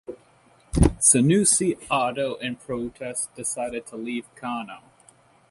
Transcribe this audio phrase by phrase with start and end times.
[0.97, 4.79] Sanusi Ado in protest decided to leave Kano.